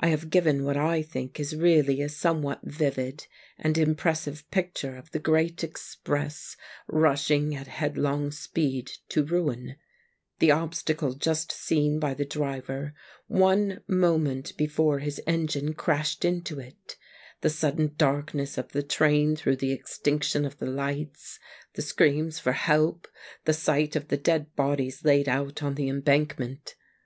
[0.00, 5.12] I have given what I think is really a somewhat vivid and impressive picture of
[5.12, 6.56] the great express
[6.88, 9.76] rushing at headlong speed to ruin;
[10.40, 12.94] the obstacle just seen by the driver
[13.28, 16.96] one moment before his engine crashed into it;
[17.40, 21.38] the sudden darkness of the train through the extinction of the lights;
[21.74, 23.06] the screams for help;
[23.44, 26.74] the 76 THE MAGNET sight of the dead bodies laid out on the embankment.